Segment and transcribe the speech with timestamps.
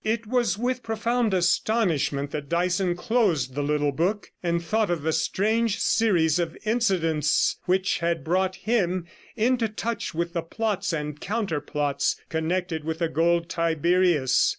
[0.03, 5.11] It was with profound astonishment that Dyson closed the little book, and thought of the
[5.13, 12.15] strange series of incidents which had brought him into touch with the plots and counterplots
[12.29, 14.49] connected with the Gold Tiberius.